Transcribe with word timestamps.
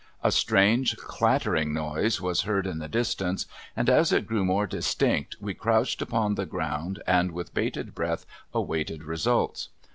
A 0.23 0.31
strange 0.31 0.97
clattering 0.97 1.75
noise 1.75 2.19
was 2.19 2.41
heard 2.41 2.65
in 2.65 2.79
the 2.79 2.87
distance, 2.87 3.45
and 3.75 3.87
as 3.87 4.11
it 4.11 4.25
grew 4.25 4.43
more 4.43 4.65
distinct 4.65 5.35
we 5.39 5.53
crouched 5.53 6.01
upon 6.01 6.33
the 6.33 6.47
ground 6.47 7.03
and 7.05 7.31
with 7.33 7.53
bated 7.53 7.93
breath 7.93 8.25
awaited 8.51 9.03
results. 9.03 9.69